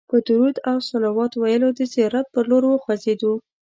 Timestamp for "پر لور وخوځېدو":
2.33-3.33